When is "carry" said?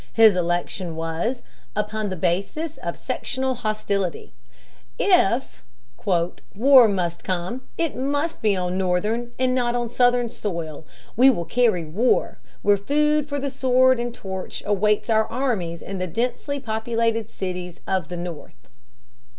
11.45-11.85